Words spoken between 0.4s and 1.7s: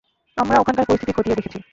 আমরা ওখানকার পরিস্থিতি খতিয়ে দেখেছি!